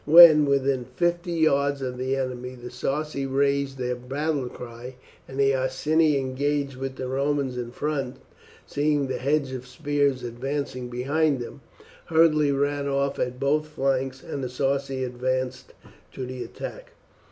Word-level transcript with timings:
When 0.07 0.45
within 0.47 0.83
fifty 0.95 1.33
yards 1.33 1.79
of 1.83 1.95
the 1.99 2.15
enemy 2.15 2.55
the 2.55 2.71
Sarci 2.71 3.27
raised 3.27 3.77
their 3.77 3.93
battle 3.95 4.49
cry, 4.49 4.95
and 5.27 5.39
the 5.39 5.53
Iceni 5.53 6.17
engaged 6.17 6.75
with 6.75 6.95
the 6.95 7.07
Romans 7.07 7.55
in 7.55 7.69
front, 7.69 8.17
seeing 8.65 9.05
the 9.05 9.19
hedge 9.19 9.51
of 9.51 9.67
spears 9.67 10.23
advancing 10.23 10.89
behind 10.89 11.39
them, 11.39 11.61
hurriedly 12.07 12.51
ran 12.51 12.87
off 12.87 13.19
at 13.19 13.39
both 13.39 13.67
flanks 13.67 14.23
and 14.23 14.43
the 14.43 14.49
Sarci 14.49 15.05
advanced 15.05 15.71
to 16.13 16.25
the 16.25 16.43
attack. 16.45 16.93